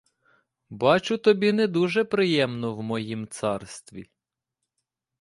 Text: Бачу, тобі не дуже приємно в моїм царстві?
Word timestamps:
Бачу, 0.69 1.17
тобі 1.17 1.53
не 1.53 1.67
дуже 1.67 2.03
приємно 2.03 2.75
в 2.75 2.83
моїм 2.83 3.27
царстві? 3.27 4.09